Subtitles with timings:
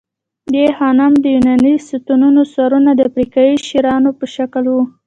[0.51, 4.83] د آی خانم د یوناني ستونو سرونه د افریقايي شیرانو په شکل وو